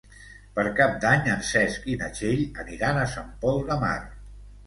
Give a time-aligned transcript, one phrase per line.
[0.53, 3.95] Per Cap d'Any en Cesc i na Txell aniran a Sant Pol de Mar.